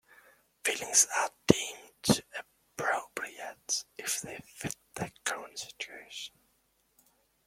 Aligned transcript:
Feelings 0.63 1.05
are 1.15 1.29
deemed 1.45 2.23
appropriate 2.35 3.85
if 3.99 4.19
they 4.21 4.39
fit 4.47 4.75
the 4.95 5.11
current 5.25 5.59
situation. 5.59 6.39